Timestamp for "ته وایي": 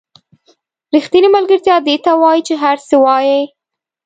2.03-2.41